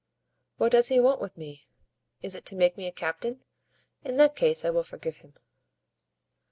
What 0.57 0.71
does 0.71 0.87
he 0.87 0.99
want 0.99 1.21
with 1.21 1.37
me? 1.37 1.67
Is 2.23 2.33
it 2.33 2.43
to 2.47 2.55
make 2.55 2.75
me 2.75 2.87
a 2.87 2.91
captain? 2.91 3.43
In 4.03 4.17
that 4.17 4.35
case 4.35 4.65
I 4.65 4.71
will 4.71 4.81
forgive 4.81 5.17
him." 5.17 5.35